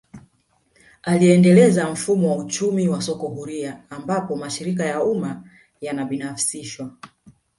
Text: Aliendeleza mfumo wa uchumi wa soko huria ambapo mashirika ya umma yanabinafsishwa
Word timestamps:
Aliendeleza 1.03 1.89
mfumo 1.91 2.29
wa 2.31 2.37
uchumi 2.43 2.89
wa 2.89 3.01
soko 3.01 3.27
huria 3.27 3.81
ambapo 3.89 4.35
mashirika 4.35 4.85
ya 4.85 5.03
umma 5.03 5.43
yanabinafsishwa 5.81 6.91